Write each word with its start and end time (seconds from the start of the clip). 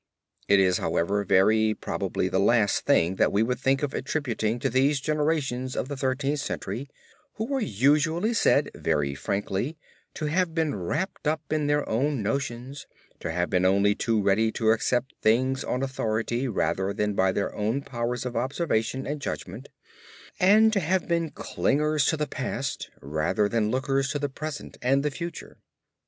It 0.47 0.59
is, 0.59 0.79
however, 0.79 1.23
very 1.23 1.75
probably 1.75 2.27
the 2.27 2.39
last 2.39 2.85
thing 2.87 3.17
that 3.17 3.31
we 3.31 3.43
would 3.43 3.59
think 3.59 3.83
of 3.83 3.93
attributing 3.93 4.57
to 4.57 4.67
these 4.67 4.99
generations 4.99 5.75
of 5.75 5.89
the 5.89 5.95
Thirteenth 5.95 6.39
Century, 6.39 6.89
who 7.33 7.53
are 7.53 7.61
usually 7.61 8.33
said 8.33 8.71
very 8.73 9.13
frankly 9.13 9.77
to 10.15 10.25
have 10.25 10.55
been 10.55 10.73
wrapped 10.73 11.27
up 11.27 11.53
in 11.53 11.67
their 11.67 11.87
own 11.87 12.23
notions, 12.23 12.87
to 13.19 13.29
have 13.31 13.51
been 13.51 13.63
only 13.63 13.93
too 13.93 14.19
ready 14.19 14.51
to 14.53 14.71
accept 14.71 15.13
things 15.21 15.63
on 15.63 15.83
authority 15.83 16.47
rather 16.47 16.93
than 16.93 17.13
by 17.13 17.31
their 17.31 17.53
own 17.53 17.83
powers 17.83 18.25
of 18.25 18.35
observation 18.35 19.05
and 19.05 19.21
judgment, 19.21 19.69
and 20.39 20.73
to 20.73 20.79
have 20.79 21.07
been 21.07 21.29
clingers 21.29 22.07
to 22.07 22.17
the 22.17 22.25
past 22.25 22.89
rather 23.03 23.47
than 23.47 23.69
lookers 23.69 24.07
to 24.09 24.17
the 24.17 24.29
present 24.29 24.79
and 24.81 25.03
the 25.03 25.11
future. 25.11 25.59